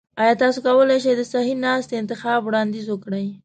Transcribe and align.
ایا 0.21 0.33
تاسو 0.43 0.57
کولی 0.65 0.97
شئ 1.03 1.13
د 1.17 1.21
صحي 1.31 1.53
ناستي 1.65 1.95
انتخاب 1.97 2.39
وړاندیز 2.43 2.85
وکړئ؟ 2.89 3.25